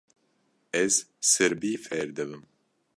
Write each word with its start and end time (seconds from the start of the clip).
Ez 0.83 0.93
sirbî 1.31 1.73
fêr 1.85 2.07
dibim. 2.17 2.43